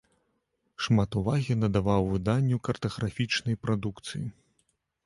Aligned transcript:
Шмат 0.85 1.17
увагі 1.21 1.57
надаваў 1.65 2.09
выданню 2.15 2.57
картаграфічнай 2.69 3.55
прадукцыі. 3.67 4.27